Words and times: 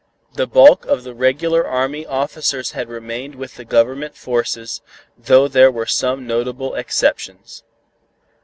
The 0.33 0.47
bulk 0.47 0.85
of 0.87 1.03
the 1.03 1.13
regular 1.13 1.63
army 1.63 2.07
officers 2.07 2.71
had 2.71 2.89
remained 2.89 3.35
with 3.35 3.55
the 3.55 3.63
Government 3.63 4.17
forces, 4.17 4.81
though 5.15 5.47
there 5.47 5.69
were 5.69 5.85
some 5.85 6.25
notable 6.25 6.73
exceptions. 6.73 7.61